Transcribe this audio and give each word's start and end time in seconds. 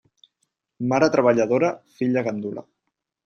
Mare 0.93 1.09
treballadora, 1.17 1.69
filla 1.99 2.25
gandula. 2.31 2.65